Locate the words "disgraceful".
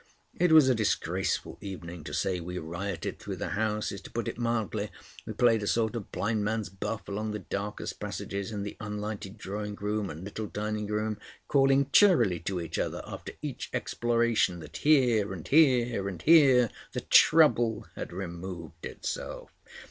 0.73-1.59